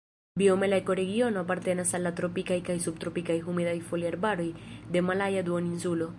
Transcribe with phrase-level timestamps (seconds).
[0.39, 4.51] Biome la ekoregiono apartenas al la tropikaj kaj subtropikaj humidaj foliarbaroj
[4.97, 6.09] de Malaja Duoninsulo.